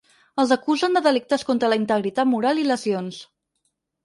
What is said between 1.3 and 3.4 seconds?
contra la integritat moral i lesions.